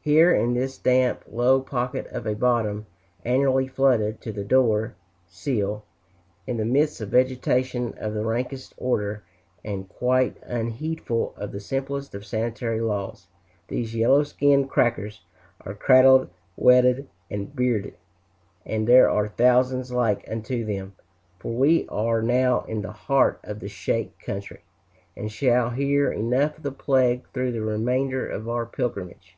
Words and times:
Here 0.00 0.32
in 0.32 0.54
this 0.54 0.78
damp, 0.78 1.24
low 1.28 1.60
pocket 1.60 2.06
of 2.12 2.24
a 2.24 2.36
bottom, 2.36 2.86
annually 3.24 3.66
flooded 3.66 4.20
to 4.20 4.30
the 4.30 4.44
door 4.44 4.94
sill, 5.26 5.82
in 6.46 6.58
the 6.58 6.64
midst 6.64 7.00
of 7.00 7.08
vegetation 7.08 7.92
of 7.98 8.14
the 8.14 8.24
rankest 8.24 8.72
order, 8.76 9.24
and 9.64 9.88
quite 9.88 10.36
unheedful 10.44 11.34
of 11.36 11.50
the 11.50 11.58
simplest 11.58 12.14
of 12.14 12.24
sanitary 12.24 12.80
laws, 12.80 13.26
these 13.66 13.96
yellow 13.96 14.22
skinned 14.22 14.70
"crackers" 14.70 15.22
are 15.62 15.74
cradled, 15.74 16.28
wedded, 16.56 17.08
and 17.28 17.56
biered. 17.56 17.92
And 18.64 18.86
there 18.86 19.10
are 19.10 19.26
thousands 19.26 19.90
like 19.90 20.24
unto 20.30 20.64
them, 20.64 20.94
for 21.40 21.50
we 21.52 21.88
are 21.88 22.22
now 22.22 22.60
in 22.68 22.82
the 22.82 22.92
heart 22.92 23.40
of 23.42 23.58
the 23.58 23.68
"shake" 23.68 24.16
country, 24.20 24.60
and 25.16 25.32
shall 25.32 25.70
hear 25.70 26.12
enough 26.12 26.58
of 26.58 26.62
the 26.62 26.70
plague 26.70 27.26
through 27.34 27.50
the 27.50 27.62
remainder 27.62 28.24
of 28.28 28.48
our 28.48 28.64
pilgrimage. 28.66 29.36